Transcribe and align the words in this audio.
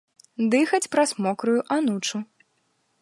Дыхаць 0.53 0.87
праз 0.95 1.13
мокрую 1.25 1.59
анучу. 1.77 2.17